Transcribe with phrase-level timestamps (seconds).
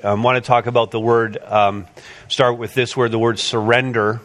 [0.00, 1.84] I um, want to talk about the word, um,
[2.28, 4.20] start with this word, the word surrender.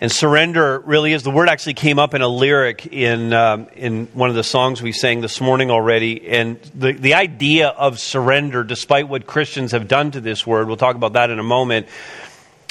[0.00, 4.06] And surrender really is the word actually came up in a lyric in, um, in
[4.14, 6.26] one of the songs we sang this morning already.
[6.26, 10.78] And the, the idea of surrender, despite what Christians have done to this word, we'll
[10.78, 11.86] talk about that in a moment.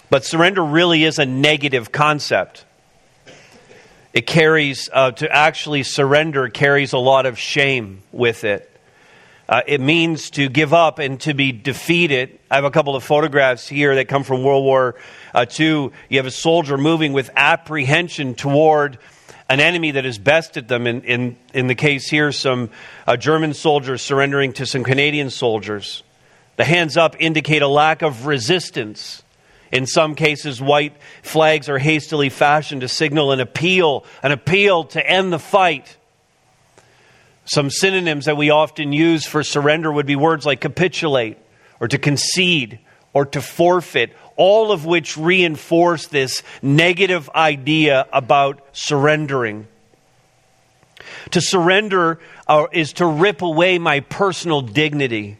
[0.10, 2.66] But surrender really is a negative concept.
[4.12, 8.71] It carries, uh, to actually surrender, carries a lot of shame with it.
[9.52, 12.40] Uh, it means to give up and to be defeated.
[12.50, 14.96] I have a couple of photographs here that come from World War
[15.34, 18.98] uh, two, you have a soldier moving with apprehension toward
[19.50, 20.88] an enemy that has bested them.
[20.88, 22.70] In, in, in the case here, some
[23.06, 26.02] uh, German soldiers surrendering to some Canadian soldiers.
[26.56, 29.22] The hands up indicate a lack of resistance.
[29.70, 35.06] In some cases, white flags are hastily fashioned to signal an appeal, an appeal to
[35.06, 35.98] end the fight.
[37.52, 41.38] Some synonyms that we often use for surrender would be words like capitulate
[41.82, 42.80] or to concede
[43.12, 49.68] or to forfeit all of which reinforce this negative idea about surrendering.
[51.32, 55.38] To surrender uh, is to rip away my personal dignity.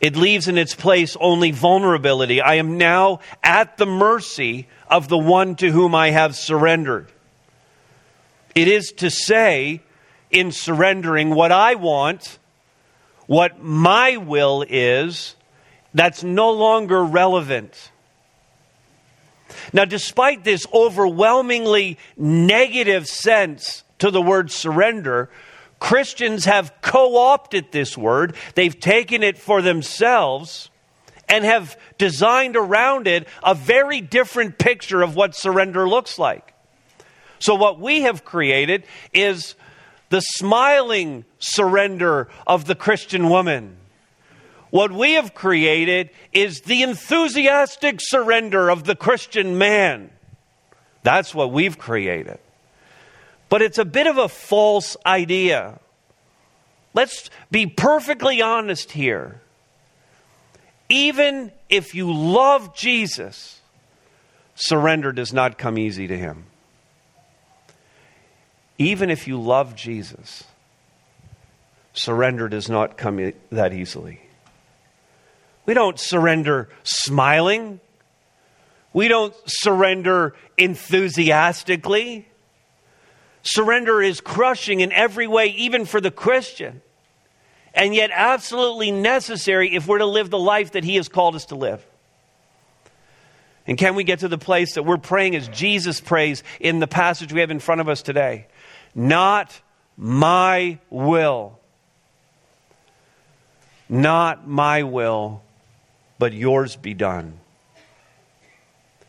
[0.00, 2.40] It leaves in its place only vulnerability.
[2.40, 7.12] I am now at the mercy of the one to whom I have surrendered.
[8.54, 9.82] It is to say,
[10.30, 12.38] in surrendering, what I want,
[13.26, 15.34] what my will is,
[15.94, 17.90] that's no longer relevant.
[19.72, 25.30] Now, despite this overwhelmingly negative sense to the word surrender,
[25.78, 28.36] Christians have co opted this word.
[28.54, 30.70] They've taken it for themselves
[31.28, 36.54] and have designed around it a very different picture of what surrender looks like.
[37.38, 39.54] So, what we have created is
[40.16, 43.76] the smiling surrender of the Christian woman.
[44.70, 50.08] What we have created is the enthusiastic surrender of the Christian man.
[51.02, 52.38] That's what we've created.
[53.50, 55.80] But it's a bit of a false idea.
[56.94, 59.42] Let's be perfectly honest here.
[60.88, 63.60] Even if you love Jesus,
[64.54, 66.46] surrender does not come easy to him.
[68.78, 70.44] Even if you love Jesus,
[71.92, 74.20] surrender does not come that easily.
[75.64, 77.80] We don't surrender smiling.
[78.92, 82.28] We don't surrender enthusiastically.
[83.42, 86.82] Surrender is crushing in every way, even for the Christian,
[87.74, 91.46] and yet absolutely necessary if we're to live the life that He has called us
[91.46, 91.84] to live.
[93.66, 96.86] And can we get to the place that we're praying as Jesus prays in the
[96.86, 98.46] passage we have in front of us today?
[98.96, 99.60] Not
[99.98, 101.60] my will.
[103.90, 105.42] Not my will,
[106.18, 107.38] but yours be done.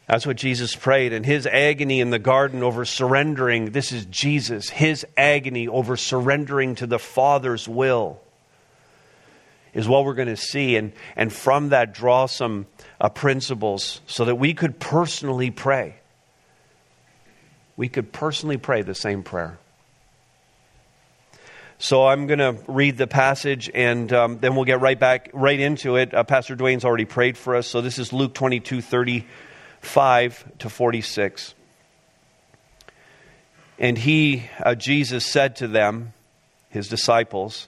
[0.06, 1.14] That's what Jesus prayed.
[1.14, 6.76] And his agony in the garden over surrendering, this is Jesus, his agony over surrendering
[6.76, 8.20] to the Father's will
[9.74, 10.76] is what we're going to see.
[10.76, 12.68] And, and from that, draw some
[13.00, 15.96] uh, principles so that we could personally pray.
[17.78, 19.59] We could personally pray the same prayer.
[21.80, 25.60] So I'm going to read the passage and um, then we'll get right back, right
[25.60, 26.12] into it.
[26.12, 27.68] Uh, Pastor Dwayne's already prayed for us.
[27.68, 31.54] So this is Luke 22 35 to 46.
[33.78, 36.14] And he, uh, Jesus, said to them,
[36.70, 37.68] his disciples,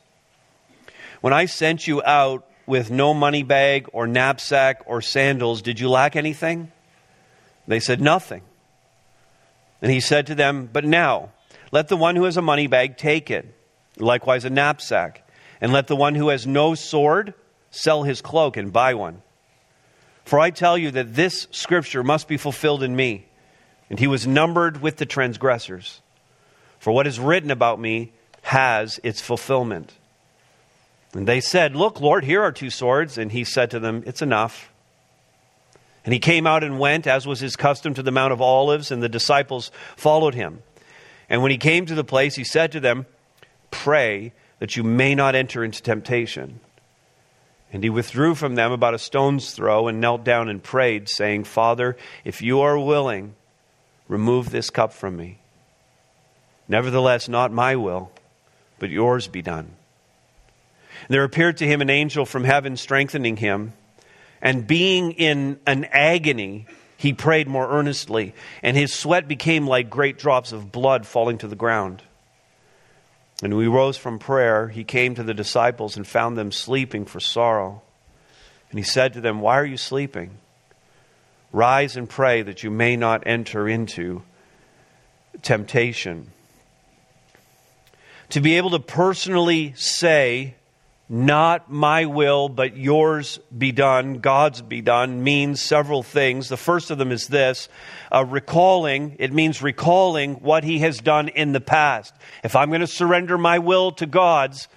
[1.22, 5.88] When I sent you out with no money bag or knapsack or sandals, did you
[5.88, 6.72] lack anything?
[7.68, 8.42] They said, Nothing.
[9.84, 11.30] And he said to them, But now,
[11.72, 13.56] let the one who has a money bag take it
[14.00, 15.28] likewise a knapsack.
[15.62, 17.34] And let the one who has no sword
[17.72, 19.22] sell his cloak and buy one.
[20.26, 23.26] For I tell you that this scripture must be fulfilled in me.
[23.90, 26.02] And he was numbered with the transgressors.
[26.80, 29.94] For what is written about me has its fulfillment.
[31.14, 33.18] And they said, Look, Lord, here are two swords.
[33.18, 34.72] And he said to them, It's enough.
[36.06, 38.90] And he came out and went, as was his custom, to the Mount of Olives,
[38.90, 40.64] and the disciples followed him.
[41.30, 43.06] And when he came to the place, he said to them,
[43.72, 46.60] Pray that you may not enter into temptation.
[47.72, 51.44] And he withdrew from them about a stone's throw and knelt down and prayed, saying,
[51.44, 53.36] Father, if you are willing,
[54.08, 55.38] remove this cup from me.
[56.68, 58.12] Nevertheless, not my will,
[58.80, 59.72] but yours be done.
[61.08, 63.74] There appeared to him an angel from heaven strengthening him,
[64.42, 66.66] and being in an agony,
[66.98, 71.48] he prayed more earnestly, and his sweat became like great drops of blood falling to
[71.48, 72.02] the ground.
[73.42, 77.20] And he rose from prayer, he came to the disciples and found them sleeping for
[77.20, 77.82] sorrow.
[78.70, 80.38] And he said to them, Why are you sleeping?
[81.52, 84.24] Rise and pray that you may not enter into
[85.42, 86.32] temptation.
[88.30, 90.56] To be able to personally say,
[91.12, 96.50] not my will, but yours be done, God's be done, means several things.
[96.50, 97.68] The first of them is this
[98.12, 102.14] uh, recalling, it means recalling what He has done in the past.
[102.44, 104.68] If I'm going to surrender my will to God's,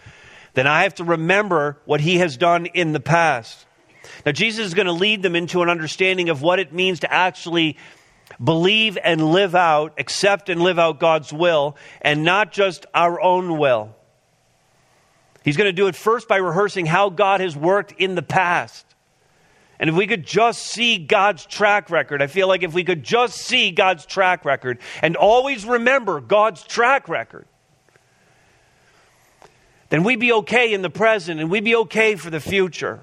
[0.55, 3.67] then I have to remember what He has done in the past.
[4.25, 7.13] Now, Jesus is going to lead them into an understanding of what it means to
[7.13, 7.77] actually
[8.43, 13.59] believe and live out, accept and live out God's will, and not just our own
[13.59, 13.95] will.
[15.45, 18.87] He's going to do it first by rehearsing how God has worked in the past.
[19.79, 23.03] And if we could just see God's track record, I feel like if we could
[23.03, 27.47] just see God's track record and always remember God's track record,
[29.89, 33.01] then we'd be okay in the present and we'd be okay for the future.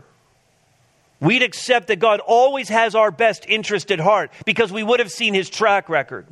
[1.20, 5.12] We'd accept that God always has our best interest at heart because we would have
[5.12, 6.28] seen his track record.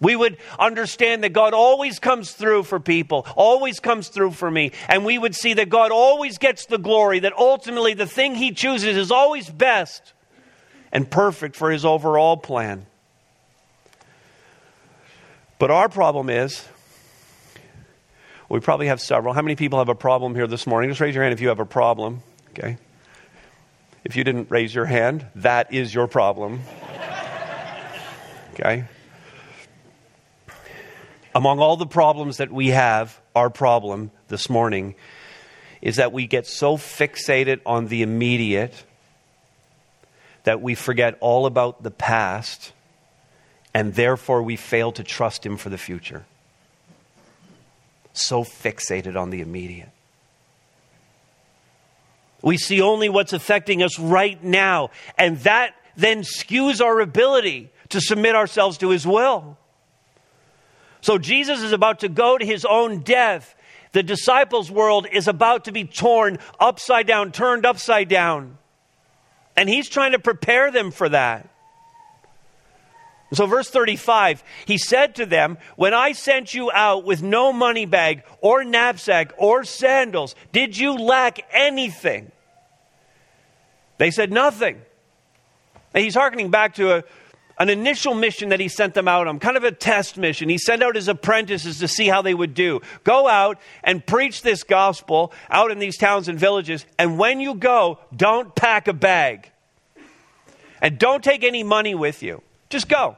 [0.00, 4.72] We would understand that God always comes through for people, always comes through for me.
[4.88, 8.52] And we would see that God always gets the glory, that ultimately the thing He
[8.52, 10.12] chooses is always best
[10.92, 12.86] and perfect for His overall plan.
[15.58, 16.62] But our problem is,
[18.50, 19.32] we probably have several.
[19.32, 20.90] How many people have a problem here this morning?
[20.90, 22.22] Just raise your hand if you have a problem.
[22.50, 22.76] Okay.
[24.04, 26.60] If you didn't raise your hand, that is your problem.
[28.54, 28.84] Okay
[31.36, 34.94] among all the problems that we have, our problem this morning
[35.82, 38.72] is that we get so fixated on the immediate
[40.44, 42.72] that we forget all about the past
[43.74, 46.24] and therefore we fail to trust Him for the future.
[48.14, 49.90] So fixated on the immediate.
[52.40, 58.00] We see only what's affecting us right now, and that then skews our ability to
[58.00, 59.58] submit ourselves to His will.
[61.06, 63.54] So Jesus is about to go to his own death.
[63.92, 68.58] The disciples' world is about to be torn upside down, turned upside down.
[69.56, 71.48] And he's trying to prepare them for that.
[73.32, 77.86] So, verse 35, he said to them, When I sent you out with no money
[77.86, 82.32] bag or knapsack or sandals, did you lack anything?
[83.98, 84.82] They said, Nothing.
[85.94, 87.04] And he's hearkening back to a
[87.58, 90.48] an initial mission that he sent them out on, kind of a test mission.
[90.48, 92.80] He sent out his apprentices to see how they would do.
[93.02, 96.84] Go out and preach this gospel out in these towns and villages.
[96.98, 99.50] And when you go, don't pack a bag.
[100.82, 102.42] And don't take any money with you.
[102.68, 103.16] Just go.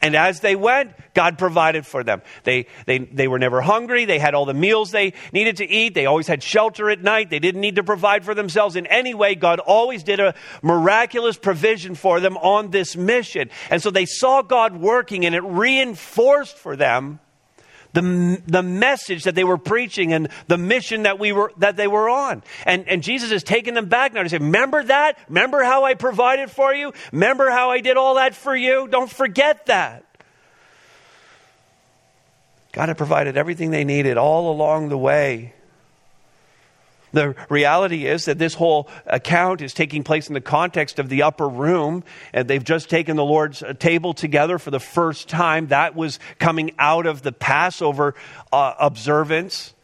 [0.00, 2.22] And as they went, God provided for them.
[2.42, 4.04] They, they, they were never hungry.
[4.04, 5.94] They had all the meals they needed to eat.
[5.94, 7.30] They always had shelter at night.
[7.30, 9.34] They didn't need to provide for themselves in any way.
[9.34, 13.50] God always did a miraculous provision for them on this mission.
[13.70, 17.20] And so they saw God working and it reinforced for them
[17.94, 21.86] the, the message that they were preaching and the mission that we were that they
[21.86, 22.42] were on.
[22.66, 25.18] And, and Jesus is taking them back now to say, Remember that?
[25.28, 26.92] Remember how I provided for you?
[27.12, 28.88] Remember how I did all that for you?
[28.88, 30.04] Don't forget that.
[32.72, 35.54] God had provided everything they needed all along the way.
[37.14, 41.22] The reality is that this whole account is taking place in the context of the
[41.22, 42.02] upper room,
[42.32, 45.68] and they've just taken the Lord's uh, table together for the first time.
[45.68, 48.16] That was coming out of the Passover
[48.52, 49.74] uh, observance,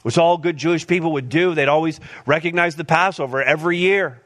[0.00, 1.54] which all good Jewish people would do.
[1.54, 4.22] They'd always recognize the Passover every year.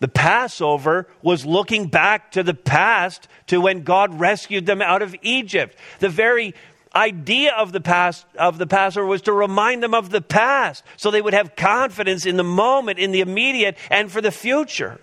[0.00, 5.14] The Passover was looking back to the past, to when God rescued them out of
[5.22, 5.78] Egypt.
[6.00, 6.52] The very
[6.96, 11.10] idea of the past of the Passover was to remind them of the past so
[11.10, 14.98] they would have confidence in the moment, in the immediate, and for the future.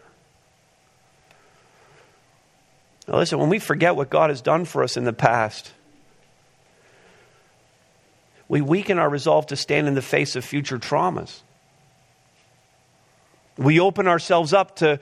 [3.07, 5.71] Now listen, when we forget what God has done for us in the past,
[8.47, 11.41] we weaken our resolve to stand in the face of future traumas.
[13.57, 14.99] We open ourselves up to,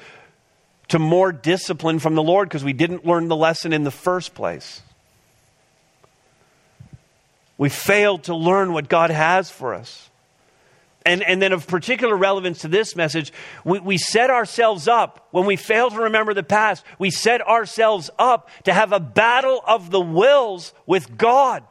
[0.90, 4.34] to more discipline from the Lord because we didn't learn the lesson in the first
[4.34, 4.82] place.
[7.62, 10.10] We failed to learn what God has for us.
[11.06, 13.32] And, and then, of particular relevance to this message,
[13.64, 18.10] we, we set ourselves up, when we fail to remember the past, we set ourselves
[18.18, 21.64] up to have a battle of the wills with God.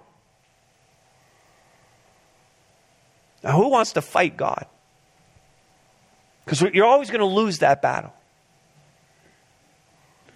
[3.42, 4.66] Now, who wants to fight God?
[6.44, 8.12] Because you're always going to lose that battle.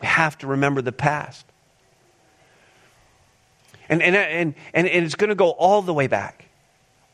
[0.00, 1.46] We have to remember the past.
[3.88, 6.46] And, and, and, and, and it's going to go all the way back.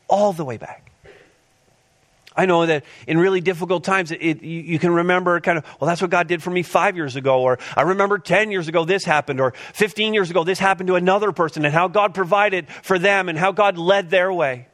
[0.07, 0.91] All the way back.
[2.35, 5.65] I know that in really difficult times, it, it, you, you, can remember kind of,
[5.79, 8.69] well, that's what God did for me five years ago, or I remember 10 years
[8.69, 12.13] ago this happened, or 15 years ago this happened to another person, and how God
[12.13, 14.67] provided for them, and how God led their way.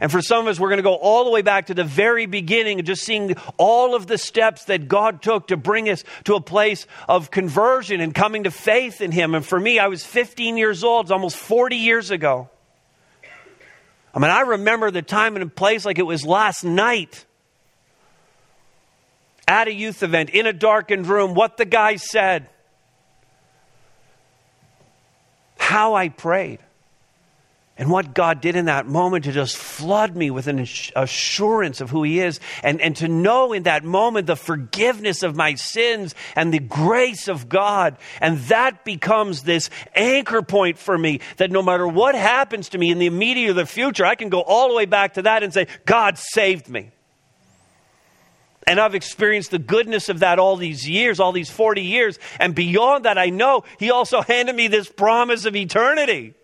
[0.00, 1.84] And for some of us, we're going to go all the way back to the
[1.84, 6.34] very beginning just seeing all of the steps that God took to bring us to
[6.34, 9.34] a place of conversion and coming to faith in Him.
[9.34, 12.48] And for me, I was 15 years old, it's almost 40 years ago.
[14.14, 17.26] I mean, I remember the time and place like it was last night
[19.46, 22.48] at a youth event in a darkened room, what the guy said,
[25.58, 26.60] how I prayed.
[27.78, 30.66] And what God did in that moment to just flood me with an
[30.96, 35.36] assurance of who He is, and, and to know in that moment the forgiveness of
[35.36, 37.98] my sins and the grace of God.
[38.18, 42.90] And that becomes this anchor point for me that no matter what happens to me
[42.90, 45.42] in the immediate or the future, I can go all the way back to that
[45.42, 46.92] and say, God saved me.
[48.66, 52.18] And I've experienced the goodness of that all these years, all these 40 years.
[52.40, 56.34] And beyond that, I know He also handed me this promise of eternity.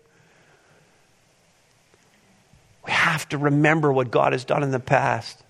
[2.85, 5.41] We have to remember what God has done in the past.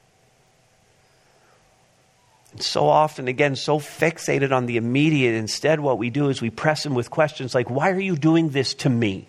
[2.51, 6.51] And so often, again, so fixated on the immediate, instead, what we do is we
[6.51, 9.27] press Him with questions like, Why are you doing this to me?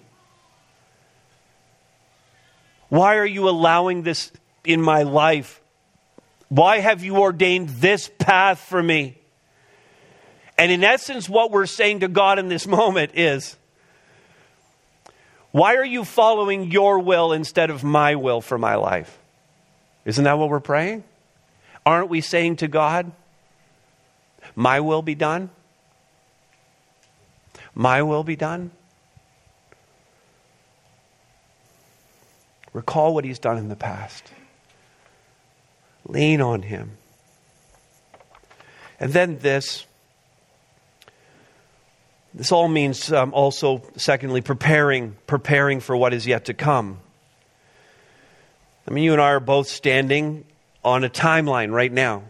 [2.90, 4.30] Why are you allowing this
[4.64, 5.60] in my life?
[6.48, 9.18] Why have you ordained this path for me?
[10.56, 13.56] And in essence, what we're saying to God in this moment is,
[15.54, 19.16] why are you following your will instead of my will for my life?
[20.04, 21.04] Isn't that what we're praying?
[21.86, 23.12] Aren't we saying to God,
[24.56, 25.50] My will be done?
[27.72, 28.72] My will be done?
[32.72, 34.32] Recall what He's done in the past.
[36.04, 36.98] Lean on Him.
[38.98, 39.86] And then this
[42.34, 46.98] this all means um, also, secondly, preparing, preparing for what is yet to come.
[48.88, 50.44] I mean, you and I are both standing
[50.82, 52.24] on a timeline right now.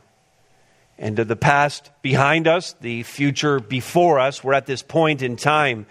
[0.98, 5.86] And the past behind us, the future before us, we're at this point in time.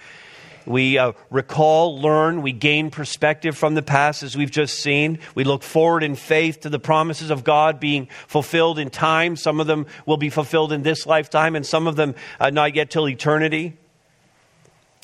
[0.65, 5.19] We uh, recall, learn, we gain perspective from the past as we've just seen.
[5.35, 9.35] We look forward in faith to the promises of God being fulfilled in time.
[9.35, 12.75] Some of them will be fulfilled in this lifetime, and some of them uh, not
[12.75, 13.77] yet till eternity.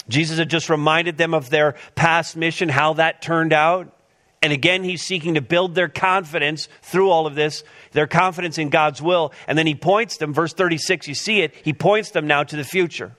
[0.10, 3.96] Jesus had just reminded them of their past mission, how that turned out.
[4.42, 8.70] And again, he's seeking to build their confidence through all of this, their confidence in
[8.70, 9.34] God's will.
[9.48, 12.56] And then he points them, verse 36, you see it, he points them now to
[12.56, 13.16] the future.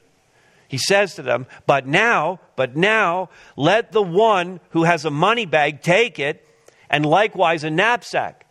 [0.67, 5.45] He says to them, But now, but now, let the one who has a money
[5.45, 6.47] bag take it,
[6.89, 8.47] and likewise a knapsack.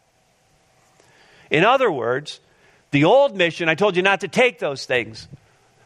[1.49, 2.39] In other words,
[2.91, 5.27] the old mission, I told you not to take those things.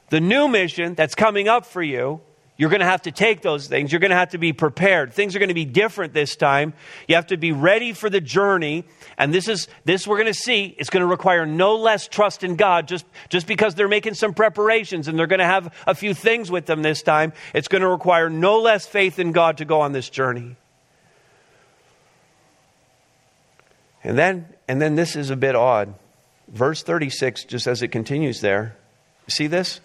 [0.10, 2.22] The new mission that's coming up for you
[2.56, 3.92] you're going to have to take those things.
[3.92, 5.12] You're going to have to be prepared.
[5.12, 6.74] Things are going to be different this time.
[7.08, 8.86] You have to be ready for the journey.
[9.18, 10.76] And this is this we're going to see.
[10.78, 14.36] It's going to require no less trust in God just, just because they're making some
[14.36, 17.34] preparations and they're going to have a few things with them this time.
[17.56, 20.56] It's going to require no less faith in God to go on this journey.
[24.04, 25.96] And then and then this is a bit odd.
[26.50, 28.78] Verse 36 just as it continues there.
[29.28, 29.82] See this?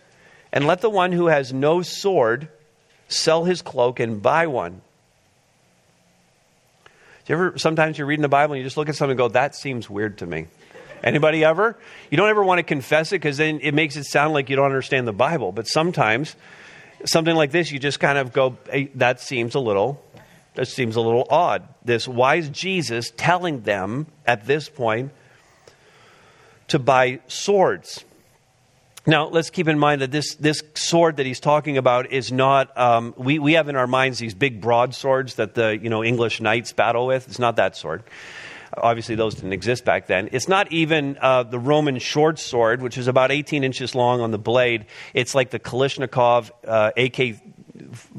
[0.53, 2.49] And let the one who has no sword
[3.09, 4.81] sell his cloak and buy one.
[7.25, 9.19] Do you ever sometimes you're reading the Bible and you just look at something and
[9.19, 10.47] go, that seems weird to me.
[11.03, 11.77] Anybody ever?
[12.11, 14.57] You don't ever want to confess it because then it makes it sound like you
[14.57, 15.53] don't understand the Bible.
[15.53, 16.35] But sometimes
[17.05, 20.03] something like this, you just kind of go, hey, that seems a little
[20.59, 21.69] that seems a little odd.
[21.85, 25.13] This wise Jesus telling them at this point
[26.67, 28.05] to buy swords.
[29.09, 32.77] Now, let's keep in mind that this, this sword that he's talking about is not,
[32.77, 36.43] um, we, we have in our minds these big broadswords that the you know, English
[36.43, 37.27] knights battle with.
[37.27, 38.03] It's not that sword.
[38.77, 40.29] Obviously, those didn't exist back then.
[40.33, 44.31] It's not even uh, the Roman short sword, which is about 18 inches long on
[44.31, 44.85] the blade.
[45.15, 47.41] It's like the Kalashnikov uh, AK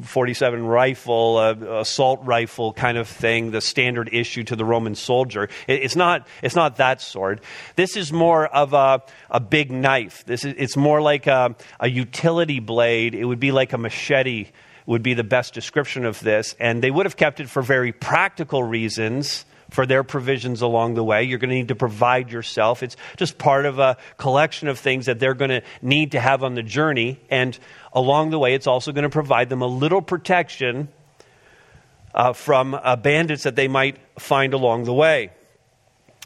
[0.02, 5.50] 47 rifle, uh, assault rifle kind of thing, the standard issue to the Roman soldier.
[5.68, 7.42] it's, not, it's not that sword.
[7.76, 10.24] This is more of a, a big knife.
[10.26, 13.16] This is, it's more like a, a utility blade.
[13.16, 14.48] It would be like a machete,
[14.86, 16.56] would be the best description of this.
[16.60, 21.04] And they would have kept it for very practical reasons for their provisions along the
[21.04, 21.24] way.
[21.24, 22.84] You're going to need to provide yourself.
[22.84, 26.44] It's just part of a collection of things that they're going to need to have
[26.44, 27.20] on the journey.
[27.30, 27.58] And
[27.94, 30.90] along the way, it's also going to provide them a little protection
[32.14, 35.32] uh, from uh, bandits that they might find along the way.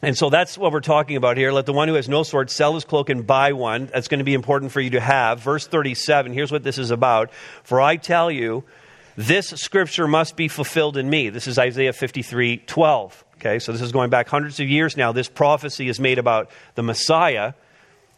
[0.02, 1.50] And so that's what we're talking about here.
[1.50, 3.86] Let the one who has no sword sell his cloak and buy one.
[3.86, 5.40] That's going to be important for you to have.
[5.40, 7.30] Verse 37, here's what this is about.
[7.62, 8.64] For I tell you,
[9.16, 11.30] this scripture must be fulfilled in me.
[11.30, 13.24] This is Isaiah 53 12.
[13.44, 15.12] Okay, so this is going back hundreds of years now.
[15.12, 17.52] This prophecy is made about the Messiah.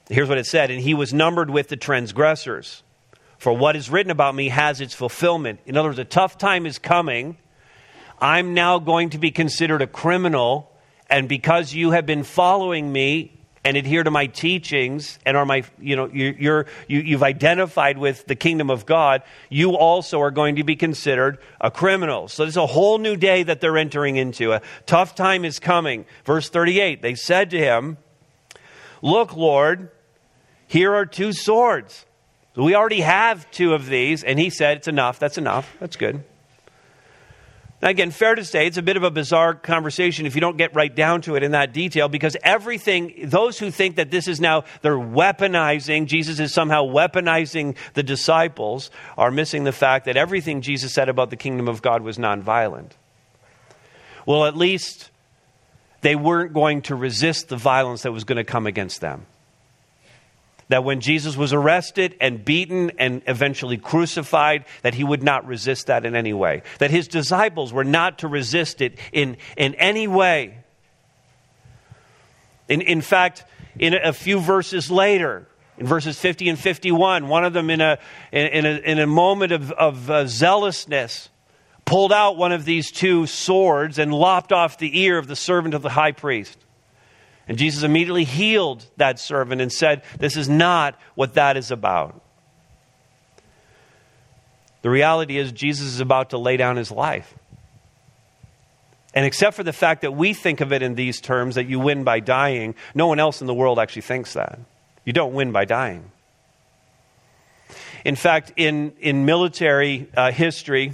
[0.08, 2.84] Here's what it said And he was numbered with the transgressors.
[3.38, 5.58] For what is written about me has its fulfillment.
[5.66, 7.38] In other words, a tough time is coming.
[8.20, 10.70] I'm now going to be considered a criminal.
[11.10, 13.35] And because you have been following me,
[13.66, 17.98] and adhere to my teachings and are my you know you're, you're you, you've identified
[17.98, 22.28] with the kingdom of god you also are going to be considered a criminal.
[22.28, 24.52] So there's a whole new day that they're entering into.
[24.52, 26.04] A tough time is coming.
[26.24, 27.98] Verse 38 they said to him
[29.02, 29.90] look lord
[30.68, 32.06] here are two swords.
[32.54, 34.24] We already have two of these.
[34.24, 35.18] And he said it's enough.
[35.18, 35.76] That's enough.
[35.80, 36.24] That's good
[37.86, 40.56] now, again, fair to say, it's a bit of a bizarre conversation if you don't
[40.56, 44.26] get right down to it in that detail, because everything, those who think that this
[44.26, 50.16] is now, they're weaponizing, Jesus is somehow weaponizing the disciples, are missing the fact that
[50.16, 52.90] everything Jesus said about the kingdom of God was nonviolent.
[54.26, 55.12] Well, at least
[56.00, 59.26] they weren't going to resist the violence that was going to come against them
[60.68, 65.86] that when Jesus was arrested and beaten and eventually crucified, that he would not resist
[65.86, 66.62] that in any way.
[66.78, 70.58] That his disciples were not to resist it in, in any way.
[72.68, 73.44] In, in fact,
[73.78, 75.46] in a few verses later,
[75.78, 77.98] in verses 50 and 51, one of them in a,
[78.32, 81.28] in a, in a moment of, of uh, zealousness
[81.84, 85.74] pulled out one of these two swords and lopped off the ear of the servant
[85.74, 86.58] of the high priest.
[87.48, 92.20] And Jesus immediately healed that servant and said, This is not what that is about.
[94.82, 97.34] The reality is, Jesus is about to lay down his life.
[99.14, 101.80] And except for the fact that we think of it in these terms, that you
[101.80, 104.60] win by dying, no one else in the world actually thinks that.
[105.04, 106.10] You don't win by dying.
[108.04, 110.92] In fact, in, in military uh, history,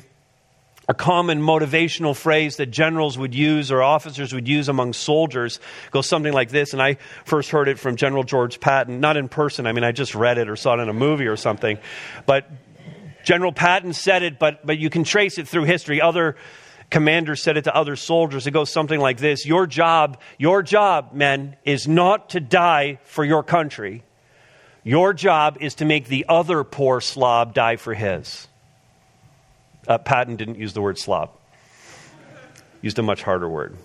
[0.89, 6.09] a common motivational phrase that generals would use or officers would use among soldiers goes
[6.09, 6.73] something like this.
[6.73, 9.67] And I first heard it from General George Patton, not in person.
[9.67, 11.79] I mean, I just read it or saw it in a movie or something.
[12.27, 12.51] But
[13.25, 16.01] General Patton said it, but, but you can trace it through history.
[16.01, 16.37] Other
[16.91, 18.47] commanders said it to other soldiers.
[18.47, 23.25] It goes something like this Your job, your job, men, is not to die for
[23.25, 24.03] your country.
[24.85, 28.49] Your job is to make the other poor slob die for his.
[29.87, 31.31] Uh, Patton didn't use the word slob,
[32.81, 33.77] used a much harder word.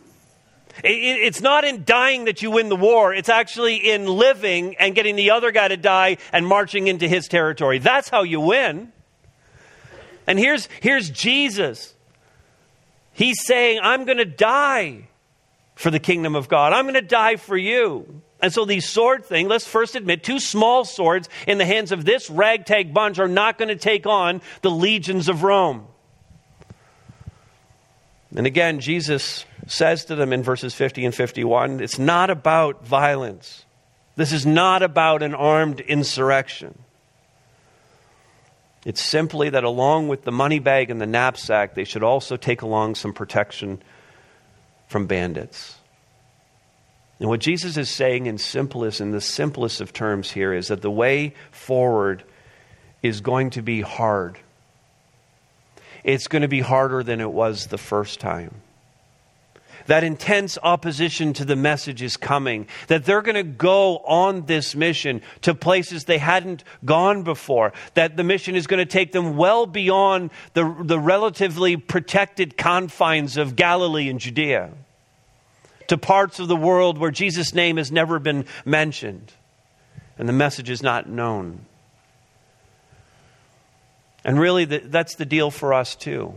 [0.83, 4.75] It, it, it's not in dying that you win the war, it's actually in living
[4.77, 7.79] and getting the other guy to die and marching into his territory.
[7.79, 8.91] That's how you win.
[10.27, 11.93] And here's, here's Jesus.
[13.13, 15.07] He's saying, I'm going to die
[15.75, 16.73] for the kingdom of God.
[16.73, 18.21] I'm going to die for you.
[18.41, 22.05] And so these sword thing, let's first admit, two small swords in the hands of
[22.05, 25.87] this ragtag bunch are not going to take on the legions of Rome.
[28.35, 33.65] And again, Jesus says to them in verses 50 and 51 it's not about violence.
[34.15, 36.77] This is not about an armed insurrection.
[38.85, 42.61] It's simply that along with the money bag and the knapsack, they should also take
[42.61, 43.81] along some protection
[44.87, 45.77] from bandits.
[47.19, 50.81] And what Jesus is saying in simplest, in the simplest of terms here, is that
[50.81, 52.23] the way forward
[53.01, 54.37] is going to be hard.
[56.03, 58.61] It's going to be harder than it was the first time.
[59.87, 62.67] That intense opposition to the message is coming.
[62.87, 67.71] That they're going to go on this mission to places they hadn't gone before.
[67.93, 73.37] That the mission is going to take them well beyond the, the relatively protected confines
[73.37, 74.71] of Galilee and Judea
[75.87, 79.33] to parts of the world where Jesus' name has never been mentioned
[80.17, 81.65] and the message is not known.
[84.23, 86.33] And really, that's the deal for us too.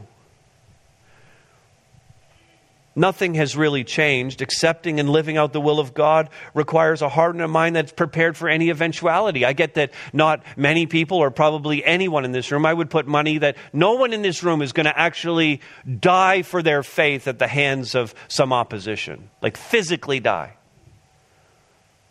[2.97, 4.43] Nothing has really changed.
[4.43, 7.93] Accepting and living out the will of God requires a heart and a mind that's
[7.93, 9.45] prepared for any eventuality.
[9.45, 13.07] I get that not many people, or probably anyone in this room, I would put
[13.07, 15.61] money that no one in this room is going to actually
[16.01, 20.57] die for their faith at the hands of some opposition, like physically die.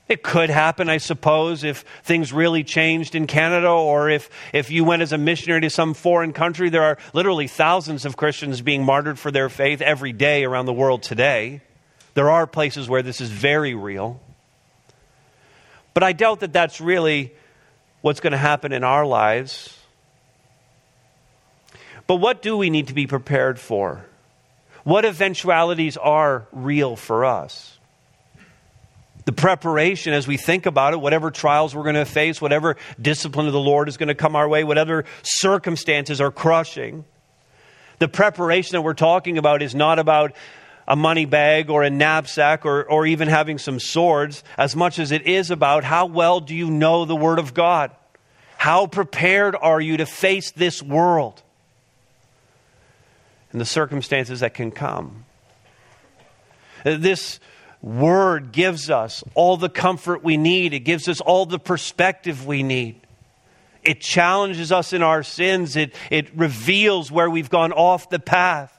[0.10, 4.84] It could happen, I suppose, if things really changed in Canada or if, if you
[4.84, 6.70] went as a missionary to some foreign country.
[6.70, 10.74] There are literally thousands of Christians being martyred for their faith every day around the
[10.74, 11.62] world today.
[12.16, 14.20] There are places where this is very real.
[15.94, 17.32] But I doubt that that's really
[18.02, 19.78] what's going to happen in our lives.
[22.08, 24.06] But what do we need to be prepared for?
[24.84, 27.79] What eventualities are real for us?
[29.30, 33.46] The preparation as we think about it, whatever trials we're going to face, whatever discipline
[33.46, 37.06] of the Lord is going to come our way, whatever circumstances are crushing.
[38.00, 40.36] The preparation that we're talking about is not about
[40.88, 45.12] a money bag or a knapsack or, or even having some swords as much as
[45.12, 47.92] it is about how well do you know the Word of God?
[48.58, 51.44] How prepared are you to face this world
[53.52, 55.26] and the circumstances that can come?
[56.84, 57.40] This
[57.82, 62.64] word gives us all the comfort we need, it gives us all the perspective we
[62.64, 63.00] need.
[63.84, 68.76] It challenges us in our sins, it, it reveals where we've gone off the path.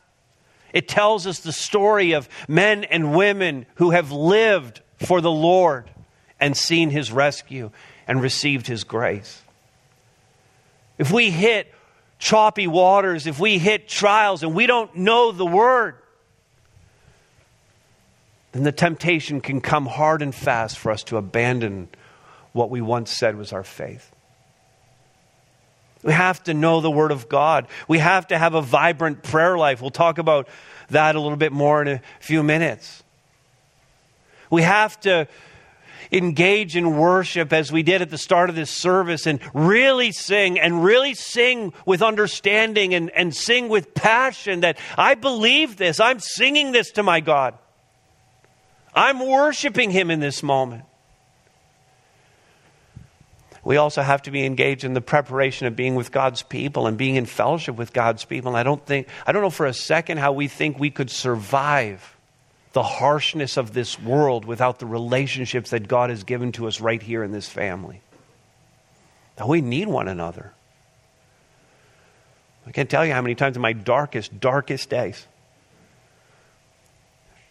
[0.73, 5.91] It tells us the story of men and women who have lived for the Lord
[6.39, 7.71] and seen his rescue
[8.07, 9.43] and received his grace.
[10.99, 11.73] If we hit
[12.19, 15.97] choppy waters, if we hit trials and we don't know the word,
[18.53, 21.89] then the temptation can come hard and fast for us to abandon
[22.53, 24.11] what we once said was our faith.
[26.03, 27.69] We have to know the Word of God.
[27.87, 29.81] We have to have a vibrant prayer life.
[29.81, 30.49] We'll talk about
[30.89, 33.03] that a little bit more in a few minutes.
[34.51, 35.29] We have to
[36.11, 40.59] engage in worship as we did at the start of this service and really sing
[40.59, 46.01] and really sing with understanding and, and sing with passion that I believe this.
[46.01, 47.57] I'm singing this to my God.
[48.95, 50.85] I'm worshiping Him in this moment
[53.63, 56.97] we also have to be engaged in the preparation of being with God's people and
[56.97, 58.51] being in fellowship with God's people.
[58.51, 61.11] And I don't think, I don't know for a second how we think we could
[61.11, 62.17] survive
[62.73, 67.03] the harshness of this world without the relationships that God has given to us right
[67.03, 68.01] here in this family.
[69.39, 70.53] Now, we need one another.
[72.67, 75.27] I can't tell you how many times in my darkest, darkest days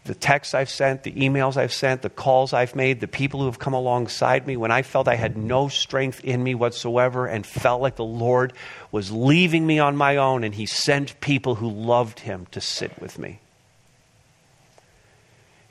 [0.06, 3.46] the texts I've sent, the emails I've sent, the calls I've made, the people who
[3.48, 7.46] have come alongside me when I felt I had no strength in me whatsoever and
[7.46, 8.54] felt like the Lord
[8.92, 13.00] was leaving me on my own, and He sent people who loved Him to sit
[13.00, 13.40] with me.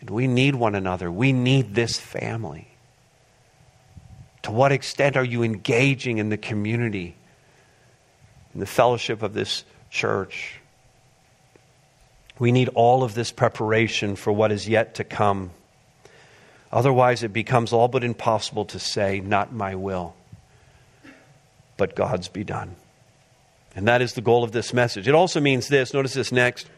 [0.01, 1.11] And we need one another.
[1.11, 2.69] We need this family.
[4.43, 7.17] To what extent are you engaging in the community,
[8.55, 10.58] in the fellowship of this church?
[12.39, 15.51] We need all of this preparation for what is yet to come.
[16.71, 20.15] Otherwise, it becomes all but impossible to say, Not my will,
[21.77, 22.77] but God's be done.
[23.75, 25.09] And that is the goal of this message.
[25.09, 26.69] It also means this notice this next.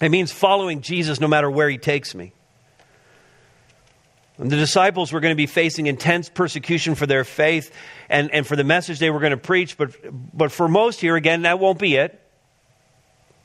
[0.00, 2.32] It means following Jesus no matter where he takes me.
[4.38, 7.74] And the disciples were going to be facing intense persecution for their faith
[8.08, 9.96] and, and for the message they were going to preach, but,
[10.32, 12.20] but for most here, again, that won't be it.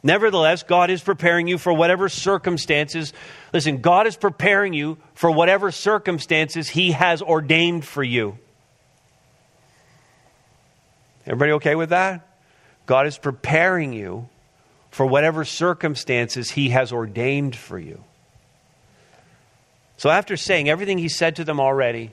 [0.03, 3.13] Nevertheless, God is preparing you for whatever circumstances.
[3.53, 8.37] Listen, God is preparing you for whatever circumstances He has ordained for you.
[11.25, 12.27] Everybody okay with that?
[12.85, 14.27] God is preparing you
[14.91, 18.03] for whatever circumstances He has ordained for you.
[19.95, 22.11] So, after saying everything He said to them already,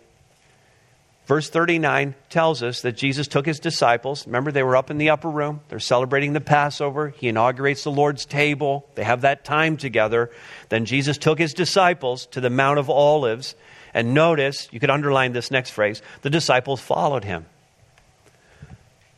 [1.27, 4.27] Verse 39 tells us that Jesus took his disciples.
[4.27, 5.61] Remember, they were up in the upper room.
[5.69, 7.11] They're celebrating the Passover.
[7.11, 8.89] He inaugurates the Lord's table.
[8.97, 10.31] They have that time together.
[10.71, 13.55] Then Jesus took his disciples to the Mount of Olives.
[13.95, 17.47] And notice, you could underline this next phrase the disciples followed him.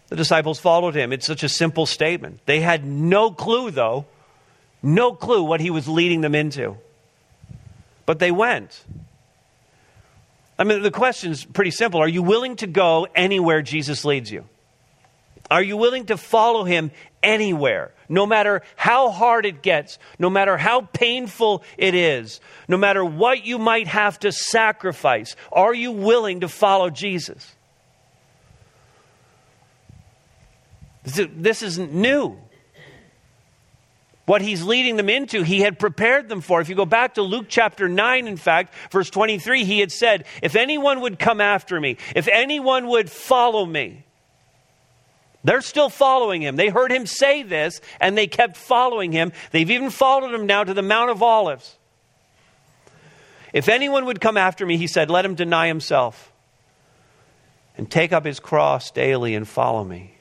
[0.09, 1.11] The disciples followed him.
[1.11, 2.41] It's such a simple statement.
[2.45, 4.05] They had no clue, though,
[4.83, 6.77] no clue what he was leading them into.
[8.05, 8.85] But they went.
[10.63, 12.01] I mean, the question is pretty simple.
[12.01, 14.45] Are you willing to go anywhere Jesus leads you?
[15.51, 20.57] Are you willing to follow him anywhere, no matter how hard it gets, no matter
[20.57, 25.35] how painful it is, no matter what you might have to sacrifice?
[25.51, 27.57] Are you willing to follow Jesus?
[31.03, 32.39] This isn't new
[34.25, 36.61] what he's leading them into, he had prepared them for.
[36.61, 40.25] If you go back to Luke chapter 9, in fact, verse 23, he had said,
[40.43, 44.05] If anyone would come after me, if anyone would follow me,
[45.45, 46.55] they're still following him.
[46.55, 49.33] They heard him say this and they kept following him.
[49.51, 51.77] They've even followed him now to the Mount of Olives.
[53.53, 56.33] If anyone would come after me, he said, let him deny himself
[57.77, 60.15] and take up his cross daily and follow me.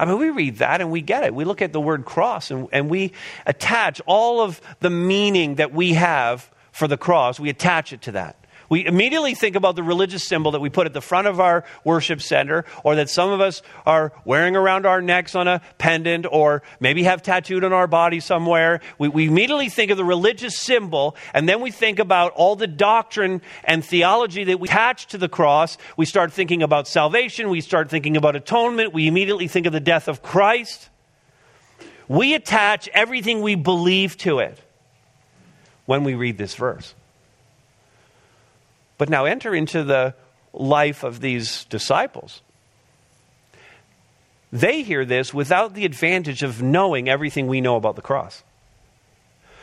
[0.00, 1.34] I mean, we read that and we get it.
[1.34, 3.12] We look at the word cross and, and we
[3.44, 8.12] attach all of the meaning that we have for the cross, we attach it to
[8.12, 8.39] that.
[8.70, 11.64] We immediately think about the religious symbol that we put at the front of our
[11.82, 16.24] worship center, or that some of us are wearing around our necks on a pendant,
[16.30, 18.80] or maybe have tattooed on our body somewhere.
[18.96, 22.68] We, we immediately think of the religious symbol, and then we think about all the
[22.68, 25.76] doctrine and theology that we attach to the cross.
[25.96, 29.80] We start thinking about salvation, we start thinking about atonement, we immediately think of the
[29.80, 30.90] death of Christ.
[32.06, 34.58] We attach everything we believe to it
[35.86, 36.94] when we read this verse.
[39.00, 40.14] But now enter into the
[40.52, 42.42] life of these disciples.
[44.52, 48.44] They hear this without the advantage of knowing everything we know about the cross.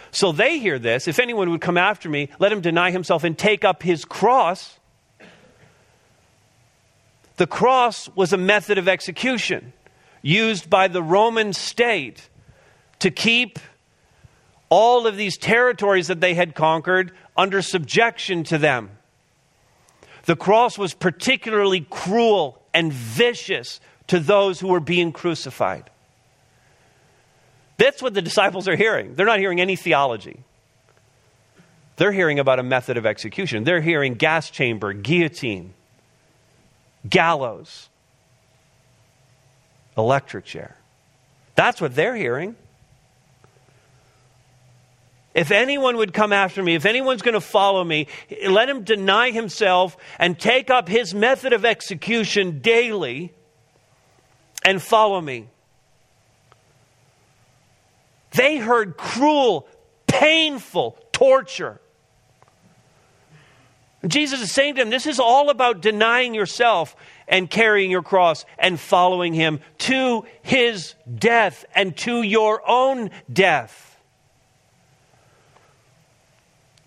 [0.10, 3.38] So they hear this if anyone would come after me, let him deny himself and
[3.38, 4.80] take up his cross.
[7.36, 9.71] The cross was a method of execution
[10.23, 12.28] used by the Roman state
[13.02, 13.60] to keep
[14.69, 18.97] all of these territories that they had conquered under subjection to them.
[20.28, 25.90] The cross was particularly cruel and vicious to those who were being crucified.
[27.78, 29.16] That's what the disciples are hearing.
[29.16, 30.44] They're not hearing any theology.
[31.96, 33.63] They're hearing about a method of execution.
[33.63, 35.74] They're hearing gas chamber, guillotine,
[37.10, 37.88] gallows,
[39.98, 40.76] electric chair.
[41.56, 42.58] That's what they're hearing.
[45.38, 48.08] If anyone would come after me, if anyone's going to follow me,
[48.47, 53.32] let him deny himself and take up his method of execution daily
[54.65, 55.47] and follow me.
[58.32, 59.67] They heard cruel,
[60.08, 61.80] painful torture.
[64.08, 66.95] Jesus is saying to them, This is all about denying yourself
[67.28, 73.87] and carrying your cross and following him to his death and to your own death.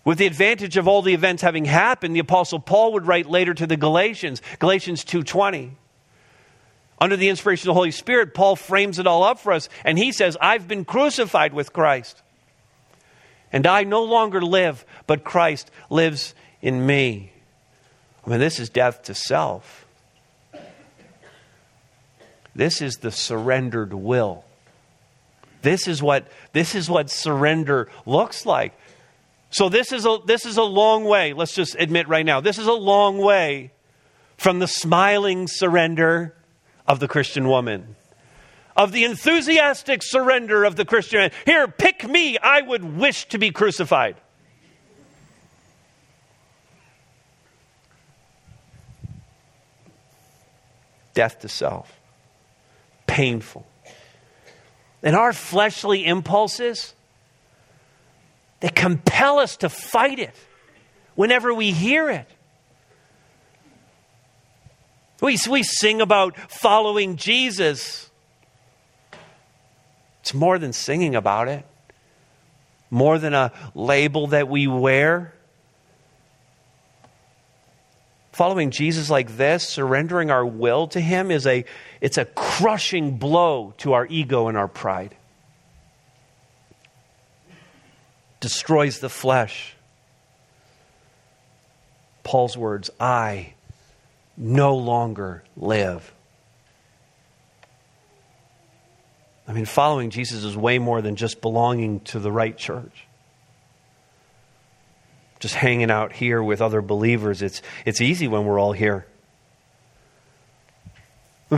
[0.03, 3.53] With the advantage of all the events having happened, the apostle Paul would write later
[3.53, 5.77] to the Galatians, Galatians 2:20.
[6.99, 9.97] Under the inspiration of the Holy Spirit, Paul frames it all up for us and
[9.97, 12.21] he says, "I've been crucified with Christ.
[13.51, 17.31] And I no longer live, but Christ lives in me."
[18.25, 19.85] I mean, this is death to self.
[22.55, 24.45] This is the surrendered will.
[25.61, 28.73] This is what this is what surrender looks like.
[29.51, 32.39] So this is a, this is a long way, let's just admit right now.
[32.39, 33.71] This is a long way
[34.37, 36.35] from the smiling surrender
[36.87, 37.97] of the Christian woman,
[38.77, 41.31] of the enthusiastic surrender of the Christian.
[41.45, 44.15] Here, pick me, I would wish to be crucified.
[51.13, 51.99] Death to self.
[53.05, 53.67] Painful.
[55.03, 56.93] And our fleshly impulses,
[58.61, 60.35] they compel us to fight it
[61.15, 62.27] whenever we hear it.
[65.21, 68.09] We, we sing about following Jesus.
[70.21, 71.65] It's more than singing about it,
[72.89, 75.33] more than a label that we wear.
[78.31, 81.65] Following Jesus like this, surrendering our will to him is a
[81.99, 85.15] it's a crushing blow to our ego and our pride.
[88.41, 89.73] Destroys the flesh.
[92.23, 93.53] Paul's words I
[94.35, 96.13] no longer live.
[99.47, 103.07] I mean, following Jesus is way more than just belonging to the right church.
[105.39, 107.41] Just hanging out here with other believers.
[107.41, 109.07] It's, it's easy when we're all here.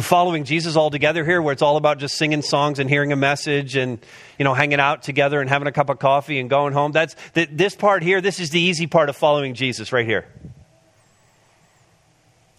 [0.01, 3.15] Following Jesus all together here, where it's all about just singing songs and hearing a
[3.15, 4.03] message and,
[4.39, 6.91] you know, hanging out together and having a cup of coffee and going home.
[6.91, 8.19] That's this part here.
[8.19, 10.25] This is the easy part of following Jesus right here.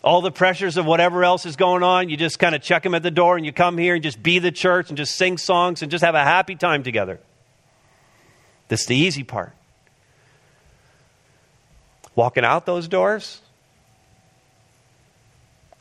[0.04, 2.94] All the pressures of whatever else is going on, you just kind of check them
[2.94, 5.36] at the door and you come here and just be the church and just sing
[5.36, 7.18] songs and just have a happy time together.
[8.68, 9.52] That's the easy part.
[12.14, 13.40] Walking out those doors,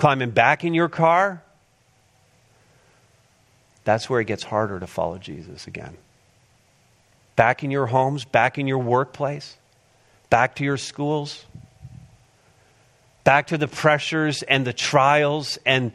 [0.03, 1.41] climbing back in your car,
[3.85, 5.95] that's where it gets harder to follow Jesus again.
[7.37, 9.55] Back in your homes, back in your workplace,
[10.29, 11.45] back to your schools,
[13.23, 15.93] back to the pressures and the trials and,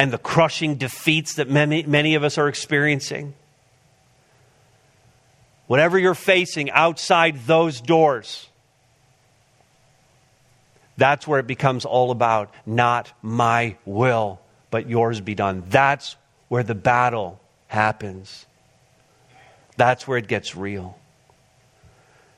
[0.00, 3.34] and the crushing defeats that many, many of us are experiencing.
[5.68, 8.48] Whatever you're facing outside those doors,
[10.96, 15.64] that's where it becomes all about not my will, but yours be done.
[15.68, 16.16] That's
[16.48, 18.46] where the battle happens.
[19.76, 20.98] That's where it gets real.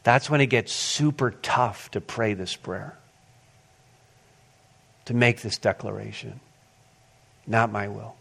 [0.05, 2.97] That's when it gets super tough to pray this prayer,
[5.07, 6.41] to make this declaration.
[7.47, 8.15] Not my will,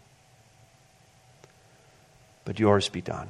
[2.44, 3.28] but yours be done.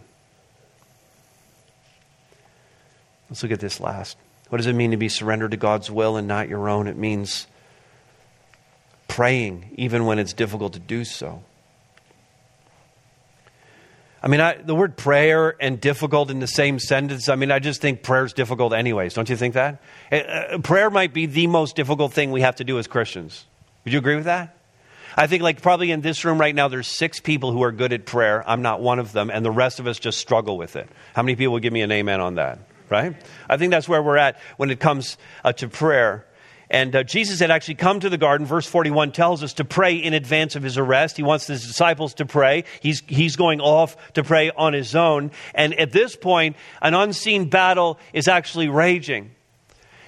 [3.28, 4.16] Let's look at this last.
[4.54, 6.86] What does it mean to be surrendered to God's will and not your own?
[6.86, 7.48] It means
[9.08, 11.42] praying even when it's difficult to do so.
[14.22, 17.58] I mean, I, the word prayer and difficult in the same sentence, I mean, I
[17.58, 19.14] just think prayer is difficult, anyways.
[19.14, 19.82] Don't you think that?
[20.12, 23.46] Uh, prayer might be the most difficult thing we have to do as Christians.
[23.84, 24.56] Would you agree with that?
[25.16, 27.92] I think, like, probably in this room right now, there's six people who are good
[27.92, 28.48] at prayer.
[28.48, 30.88] I'm not one of them, and the rest of us just struggle with it.
[31.12, 32.60] How many people would give me an amen on that?
[32.90, 33.16] Right?
[33.48, 36.26] I think that's where we're at when it comes uh, to prayer.
[36.70, 38.46] And uh, Jesus had actually come to the garden.
[38.46, 41.16] Verse 41 tells us to pray in advance of his arrest.
[41.16, 42.64] He wants his disciples to pray.
[42.80, 45.30] He's, he's going off to pray on his own.
[45.54, 49.33] And at this point, an unseen battle is actually raging.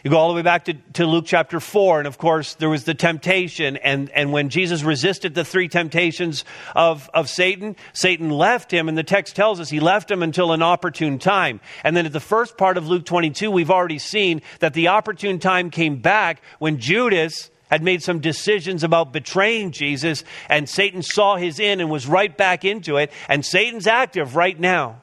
[0.07, 2.69] You go all the way back to, to Luke chapter 4, and of course, there
[2.69, 3.77] was the temptation.
[3.77, 6.45] And, and when Jesus resisted the three temptations
[6.77, 10.53] of, of Satan, Satan left him, and the text tells us he left him until
[10.53, 11.59] an opportune time.
[11.83, 15.41] And then at the first part of Luke 22, we've already seen that the opportune
[15.41, 21.35] time came back when Judas had made some decisions about betraying Jesus, and Satan saw
[21.35, 23.11] his in and was right back into it.
[23.29, 25.03] And Satan's active right now.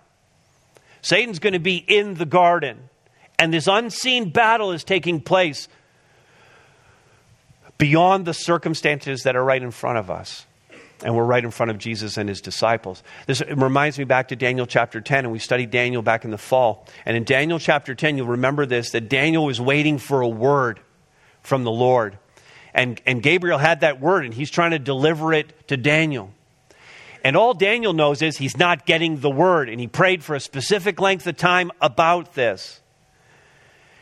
[1.02, 2.88] Satan's going to be in the garden.
[3.40, 5.68] And this unseen battle is taking place
[7.78, 10.46] beyond the circumstances that are right in front of us.
[11.04, 13.04] And we're right in front of Jesus and his disciples.
[13.26, 16.38] This reminds me back to Daniel chapter 10, and we studied Daniel back in the
[16.38, 16.88] fall.
[17.06, 20.80] And in Daniel chapter 10, you'll remember this that Daniel was waiting for a word
[21.42, 22.18] from the Lord.
[22.74, 26.32] And, and Gabriel had that word, and he's trying to deliver it to Daniel.
[27.24, 30.40] And all Daniel knows is he's not getting the word, and he prayed for a
[30.40, 32.82] specific length of time about this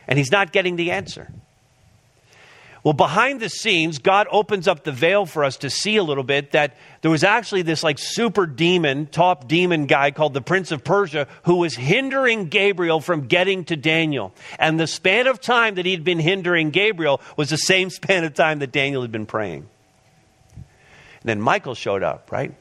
[0.06, 1.32] and he's not getting the answer.
[2.84, 6.24] Well, behind the scenes, God opens up the veil for us to see a little
[6.24, 10.72] bit that there was actually this like super demon, top demon guy called the Prince
[10.72, 14.34] of Persia who was hindering Gabriel from getting to Daniel.
[14.58, 18.34] And the span of time that he'd been hindering Gabriel was the same span of
[18.34, 19.68] time that Daniel had been praying.
[20.56, 20.64] And
[21.22, 22.52] then Michael showed up, right?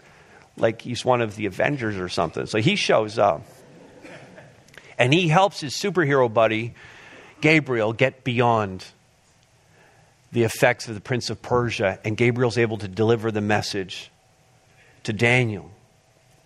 [0.56, 2.46] Like he's one of the Avengers or something.
[2.46, 3.42] So he shows up.
[5.00, 6.76] And he helps his superhero buddy
[7.42, 8.86] Gabriel get beyond
[10.32, 14.10] the effects of the Prince of Persia, and Gabriel's able to deliver the message
[15.04, 15.72] to Daniel.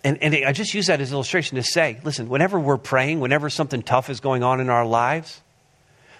[0.03, 3.49] And, and I just use that as illustration to say listen, whenever we're praying, whenever
[3.49, 5.41] something tough is going on in our lives,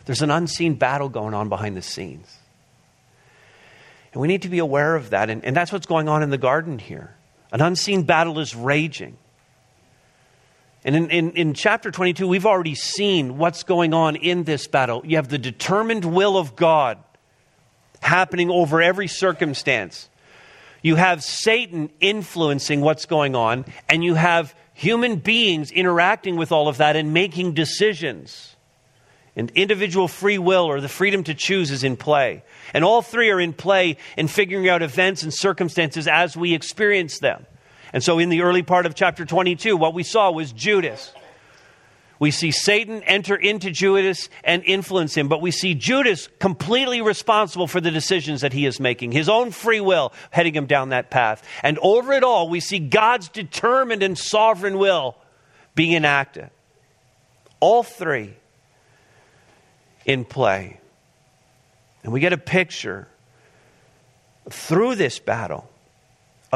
[0.06, 2.36] there's an unseen battle going on behind the scenes.
[4.14, 5.30] And we need to be aware of that.
[5.30, 7.16] And, and that's what's going on in the garden here.
[7.52, 9.18] An unseen battle is raging.
[10.86, 15.02] And in, in, in, chapter 22, we've already seen what's going on in this battle.
[15.04, 17.00] You have the determined will of God
[18.02, 20.08] happening over every circumstance.
[20.84, 26.68] You have Satan influencing what's going on, and you have human beings interacting with all
[26.68, 28.56] of that and making decisions.
[29.36, 32.44] And individual free will or the freedom to choose is in play.
[32.76, 37.18] And all three are in play in figuring out events and circumstances as we experience
[37.18, 37.48] them.
[37.96, 41.14] And so, in the early part of chapter 22, what we saw was Judas.
[42.20, 47.68] We see Satan enter into Judas and influence him, but we see Judas completely responsible
[47.68, 51.10] for the decisions that he is making, his own free will heading him down that
[51.10, 51.42] path.
[51.64, 55.16] And over it all, we see God's determined and sovereign will
[55.74, 56.50] being enacted.
[57.62, 58.34] All three
[60.04, 60.82] in play.
[62.04, 63.08] And we get a picture
[64.50, 65.70] through this battle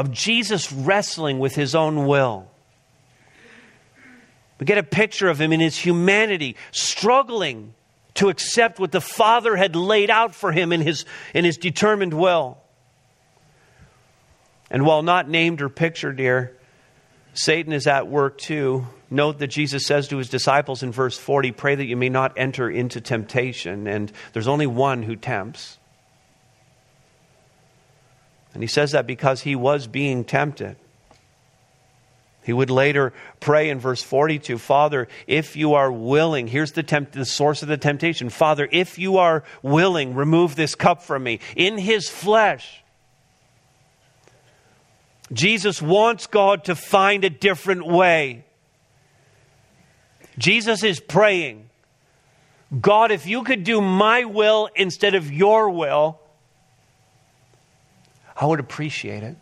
[0.00, 2.50] of Jesus wrestling with his own will.
[4.58, 7.74] We get a picture of him in his humanity, struggling
[8.14, 12.14] to accept what the Father had laid out for him in his, in his determined
[12.14, 12.56] will.
[14.70, 16.56] And while not named or pictured here,
[17.34, 18.86] Satan is at work too.
[19.10, 22.32] Note that Jesus says to his disciples in verse 40 pray that you may not
[22.38, 23.86] enter into temptation.
[23.86, 25.76] And there's only one who tempts.
[28.52, 30.76] And he says that because he was being tempted.
[32.42, 37.12] He would later pray in verse 42 Father, if you are willing, here's the, tempt,
[37.12, 38.30] the source of the temptation.
[38.30, 41.40] Father, if you are willing, remove this cup from me.
[41.54, 42.82] In his flesh,
[45.32, 48.44] Jesus wants God to find a different way.
[50.38, 51.68] Jesus is praying,
[52.80, 56.20] God, if you could do my will instead of your will,
[58.40, 59.36] I would appreciate it.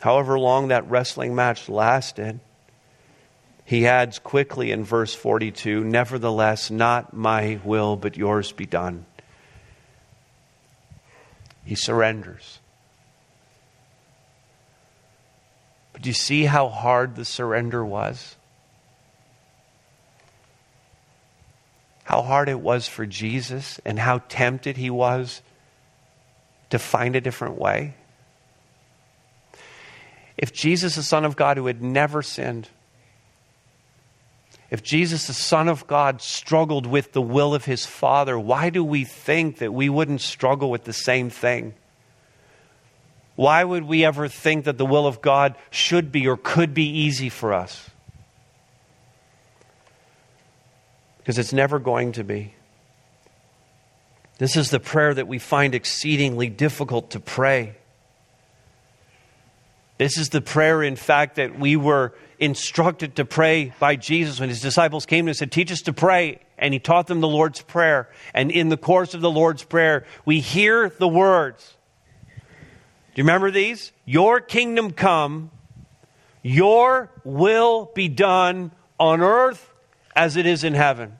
[0.00, 2.40] However long that wrestling match lasted,
[3.66, 9.04] he adds quickly in verse 42 Nevertheless, not my will, but yours be done.
[11.64, 12.60] He surrenders.
[15.92, 18.36] But do you see how hard the surrender was?
[22.04, 25.42] How hard it was for Jesus and how tempted he was
[26.70, 27.94] to find a different way?
[30.36, 32.68] If Jesus, the Son of God, who had never sinned,
[34.70, 38.82] if Jesus, the Son of God, struggled with the will of his Father, why do
[38.82, 41.74] we think that we wouldn't struggle with the same thing?
[43.36, 46.88] Why would we ever think that the will of God should be or could be
[46.88, 47.90] easy for us?
[51.24, 52.54] Because it's never going to be.
[54.36, 57.76] This is the prayer that we find exceedingly difficult to pray.
[59.96, 64.50] This is the prayer, in fact, that we were instructed to pray by Jesus when
[64.50, 66.40] his disciples came to him and said, Teach us to pray.
[66.58, 68.08] And he taught them the Lord's Prayer.
[68.34, 71.76] And in the course of the Lord's Prayer, we hear the words.
[72.36, 73.92] Do you remember these?
[74.04, 75.50] Your kingdom come,
[76.42, 79.73] your will be done on earth
[80.14, 81.18] as it is in heaven.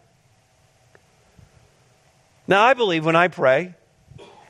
[2.46, 3.74] Now, I believe when I pray,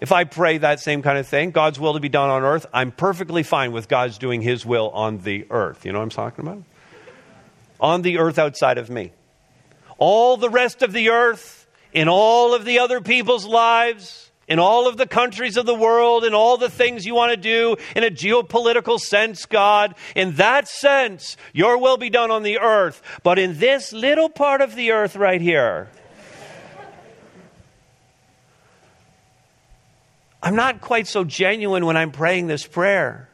[0.01, 2.67] if I pray that same kind of thing, God's will to be done on earth,
[2.73, 5.87] I'm perfectly fine with God's doing his will on the earth.
[5.87, 6.63] You know what I'm talking about?
[7.81, 9.13] On the earth outside of me.
[9.97, 14.87] All the rest of the earth, in all of the other people's lives, in all
[14.89, 18.05] of the countries of the world, in all the things you want to do in
[18.05, 23.03] a geopolitical sense, God, in that sense, your will be done on the earth.
[23.23, 25.89] But in this little part of the earth right here,
[30.43, 33.31] I'm not quite so genuine when I'm praying this prayer.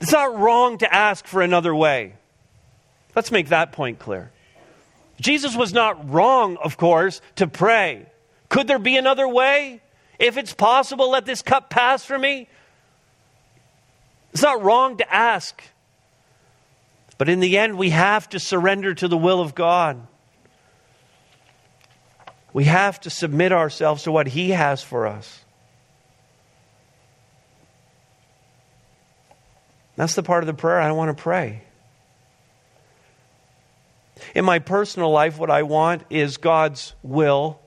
[0.00, 2.14] It's not wrong to ask for another way.
[3.14, 4.30] Let's make that point clear.
[5.20, 8.06] Jesus was not wrong, of course, to pray.
[8.48, 9.80] Could there be another way?
[10.18, 12.48] If it's possible, let this cup pass from me.
[14.32, 15.62] It's not wrong to ask.
[17.18, 20.06] But in the end, we have to surrender to the will of God.
[22.52, 25.44] We have to submit ourselves to what He has for us.
[29.96, 31.62] That's the part of the prayer I want to pray.
[34.34, 37.60] In my personal life, what I want is God's will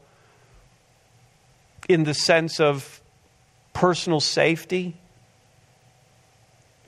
[1.89, 3.01] in the sense of
[3.73, 4.95] personal safety.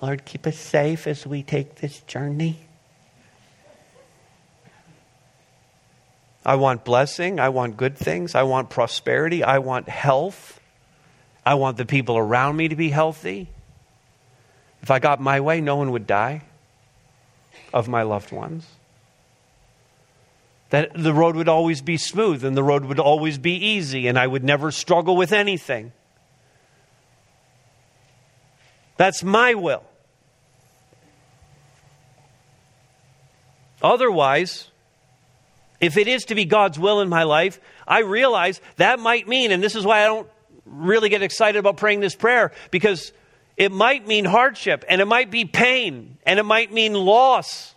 [0.01, 2.59] Lord, keep us safe as we take this journey.
[6.45, 7.39] I want blessing.
[7.39, 8.36] I want good things.
[8.36, 9.43] I want prosperity.
[9.43, 10.59] I want health.
[11.45, 13.49] I want the people around me to be healthy.
[14.84, 16.43] If I got my way, no one would die
[17.74, 18.68] of my loved ones.
[20.76, 24.19] That the road would always be smooth and the road would always be easy and
[24.19, 25.93] I would never struggle with anything.
[28.97, 29.86] That's my will.
[33.82, 34.67] Otherwise,
[35.80, 37.57] if it is to be God's will in my life,
[37.88, 40.28] I realize that might mean, and this is why I don't
[40.65, 43.13] really get excited about praying this prayer, because
[43.55, 47.73] it might mean hardship, and it might be pain, and it might mean loss,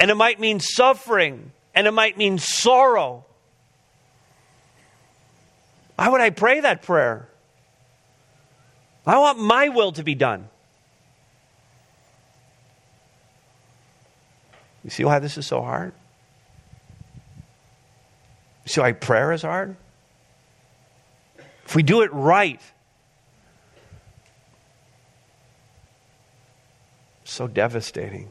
[0.00, 3.24] and it might mean suffering, and it might mean sorrow.
[5.96, 7.28] Why would I pray that prayer?
[9.06, 10.48] I want my will to be done.
[14.84, 15.92] You see why this is so hard?
[18.64, 19.76] You See why prayer is hard?
[21.64, 22.60] If we do it right,
[27.24, 28.30] so devastating.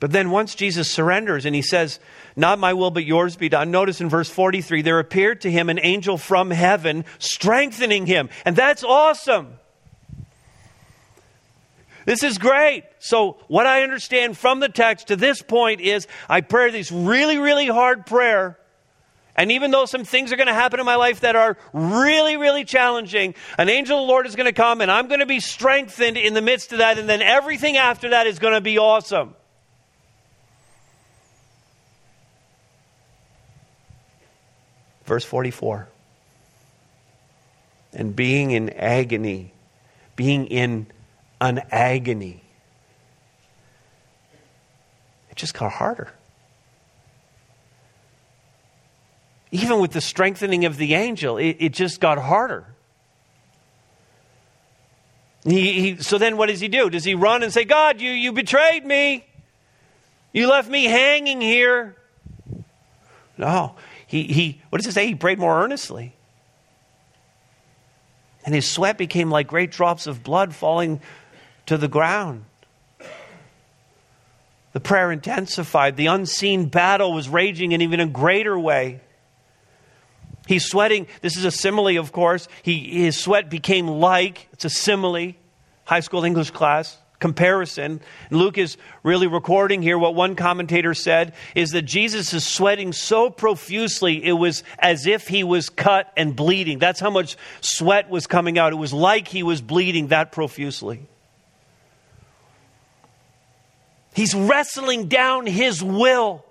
[0.00, 1.98] But then once Jesus surrenders and he says,
[2.36, 5.70] Not my will, but yours be done, notice in verse 43 there appeared to him
[5.70, 8.28] an angel from heaven strengthening him.
[8.44, 9.58] And that's awesome.
[12.04, 12.84] This is great.
[12.98, 17.38] So, what I understand from the text to this point is I pray this really,
[17.38, 18.58] really hard prayer.
[19.36, 22.36] And even though some things are going to happen in my life that are really,
[22.36, 25.26] really challenging, an angel of the Lord is going to come and I'm going to
[25.26, 26.98] be strengthened in the midst of that.
[26.98, 29.34] And then everything after that is going to be awesome.
[35.04, 35.88] Verse 44.
[37.92, 39.52] And being in agony,
[40.16, 40.86] being in
[41.40, 42.42] an agony.
[45.30, 46.12] It just got harder.
[49.50, 52.66] Even with the strengthening of the angel, it, it just got harder.
[55.44, 56.88] He, he, so then what does he do?
[56.88, 59.26] Does he run and say, God, you, you betrayed me?
[60.32, 61.94] You left me hanging here?
[63.36, 63.76] No.
[64.06, 65.06] He, he, what does it say?
[65.06, 66.14] He prayed more earnestly.
[68.44, 71.00] And his sweat became like great drops of blood falling
[71.66, 72.44] to the ground.
[74.72, 75.96] The prayer intensified.
[75.96, 79.00] The unseen battle was raging in even a greater way.
[80.46, 81.06] He's sweating.
[81.22, 82.48] This is a simile, of course.
[82.62, 85.32] He, his sweat became like, it's a simile,
[85.84, 88.00] high school English class comparison.
[88.30, 93.30] Luke is really recording here what one commentator said is that Jesus is sweating so
[93.30, 96.78] profusely it was as if he was cut and bleeding.
[96.78, 98.72] That's how much sweat was coming out.
[98.72, 101.06] It was like he was bleeding that profusely.
[104.14, 106.44] He's wrestling down his will.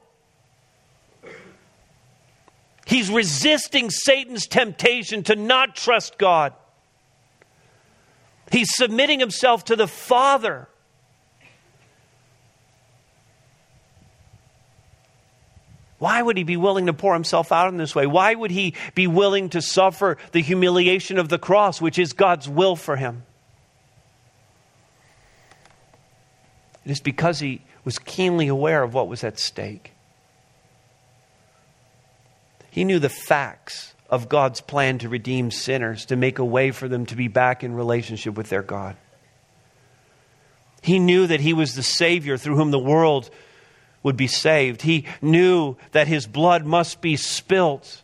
[2.85, 6.53] He's resisting Satan's temptation to not trust God.
[8.53, 10.67] He's submitting himself to the Father.
[15.97, 18.05] Why would he be willing to pour himself out in this way?
[18.05, 22.47] Why would he be willing to suffer the humiliation of the cross, which is God's
[22.47, 23.23] will for him?
[26.85, 29.93] It is because he was keenly aware of what was at stake.
[32.69, 36.87] He knew the facts of God's plan to redeem sinners, to make a way for
[36.87, 38.95] them to be back in relationship with their God.
[40.83, 43.31] He knew that He was the Savior through whom the world
[44.03, 44.83] would be saved.
[44.83, 48.03] He knew that His blood must be spilt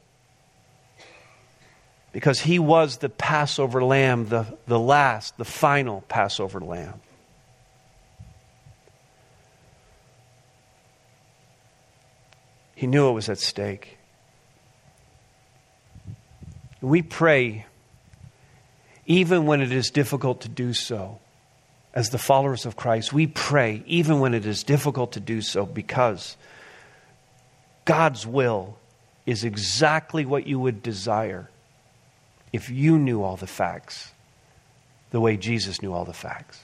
[2.11, 7.01] because He was the Passover lamb, the, the last, the final Passover lamb.
[12.73, 13.98] He knew it was at stake.
[16.81, 17.65] We pray
[19.05, 21.19] even when it is difficult to do so.
[21.93, 25.65] As the followers of Christ, we pray even when it is difficult to do so
[25.65, 26.37] because
[27.85, 28.77] God's will
[29.25, 31.49] is exactly what you would desire
[32.53, 34.11] if you knew all the facts
[35.11, 36.59] the way Jesus knew all the facts.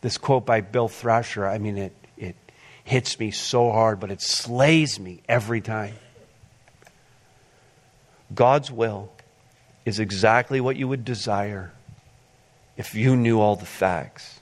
[0.00, 2.36] This quote by Bill Thrasher, I mean, it, it
[2.84, 5.94] hits me so hard, but it slays me every time.
[8.34, 9.10] God's will
[9.84, 11.72] is exactly what you would desire
[12.76, 14.40] if you knew all the facts.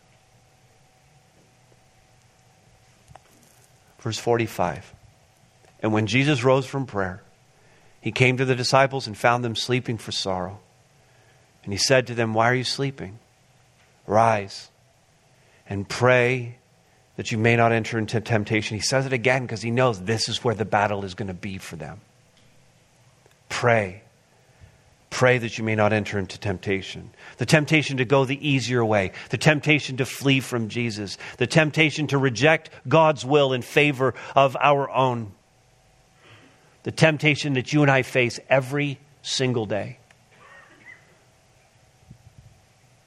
[4.00, 4.92] Verse 45.
[5.80, 7.22] And when Jesus rose from prayer,
[8.00, 10.60] he came to the disciples and found them sleeping for sorrow.
[11.64, 13.18] And he said to them, Why are you sleeping?
[14.06, 14.68] Rise
[15.68, 16.58] and pray
[17.16, 18.76] that you may not enter into temptation.
[18.76, 21.34] He says it again because he knows this is where the battle is going to
[21.34, 22.00] be for them.
[23.48, 24.02] Pray.
[25.10, 27.10] Pray that you may not enter into temptation.
[27.38, 32.06] The temptation to go the easier way, the temptation to flee from Jesus, the temptation
[32.08, 35.32] to reject God's will in favor of our own,
[36.82, 39.98] the temptation that you and I face every single day.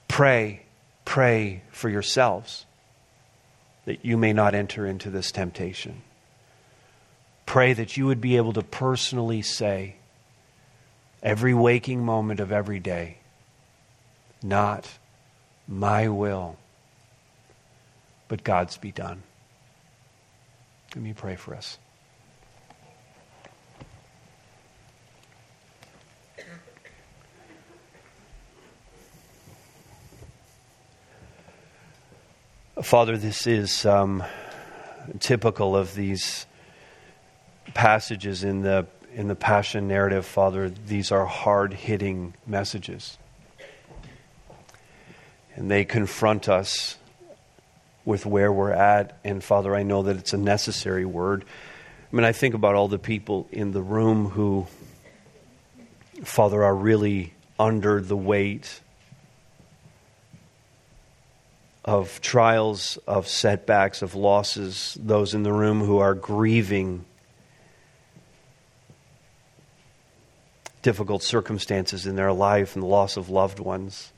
[0.08, 0.64] Pray,
[1.06, 2.66] pray for yourselves
[3.86, 6.02] that you may not enter into this temptation.
[7.46, 9.96] Pray that you would be able to personally say,
[11.22, 13.18] every waking moment of every day,
[14.42, 14.90] not
[15.68, 16.58] my will,
[18.28, 19.24] but God's be done.
[20.96, 21.78] Let me pray for us.
[32.82, 34.24] Father, this is um,
[35.20, 36.48] typical of these
[37.74, 40.70] passages in the in the passion narrative, Father.
[40.70, 43.18] These are hard hitting messages,
[45.56, 46.98] and they confront us
[48.06, 49.18] with where we're at.
[49.24, 51.46] And Father, I know that it's a necessary word.
[52.12, 54.68] I mean, I think about all the people in the room who,
[56.24, 58.82] Father, are really under the weight
[61.86, 67.06] of trials, of setbacks, of losses, those in the room who are grieving
[70.90, 74.12] difficult circumstances in their life and the loss of loved ones.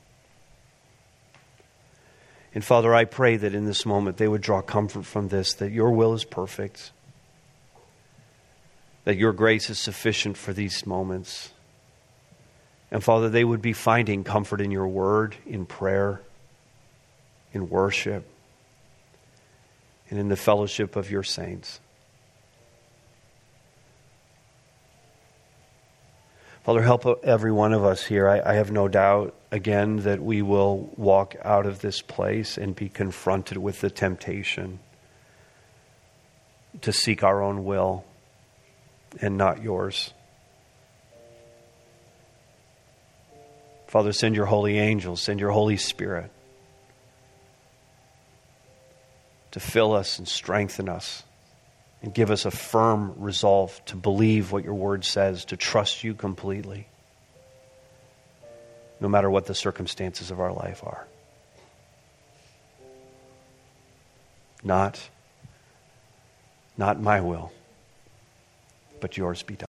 [2.54, 5.70] And Father, I pray that in this moment they would draw comfort from this, that
[5.70, 6.92] your will is perfect,
[9.04, 11.52] that your grace is sufficient for these moments.
[12.90, 16.22] And Father, they would be finding comfort in your word, in prayer
[17.52, 18.26] in worship,
[20.08, 21.80] and in the fellowship of your saints.
[26.62, 28.28] Father, help every one of us here.
[28.28, 32.76] I, I have no doubt again that we will walk out of this place and
[32.76, 34.78] be confronted with the temptation
[36.82, 38.04] to seek our own will
[39.20, 40.12] and not yours.
[43.88, 46.30] Father, send your holy angels, send your Holy Spirit
[49.50, 51.24] to fill us and strengthen us
[52.02, 56.14] and give us a firm resolve to believe what your word says, to trust you
[56.14, 56.88] completely,
[59.00, 61.06] no matter what the circumstances of our life are.
[64.64, 65.00] Not,
[66.76, 67.52] not my will,
[69.00, 69.60] but yours be done.